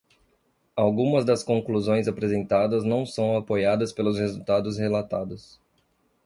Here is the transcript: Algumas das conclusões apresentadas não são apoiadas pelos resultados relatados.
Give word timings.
Algumas 0.75 1.23
das 1.25 1.43
conclusões 1.43 2.07
apresentadas 2.07 2.83
não 2.83 3.05
são 3.05 3.37
apoiadas 3.37 3.93
pelos 3.93 4.17
resultados 4.17 4.79
relatados. 4.79 5.61